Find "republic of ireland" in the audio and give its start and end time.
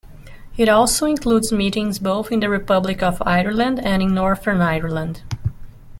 2.49-3.79